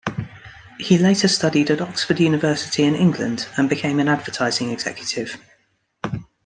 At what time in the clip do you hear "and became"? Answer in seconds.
3.55-3.99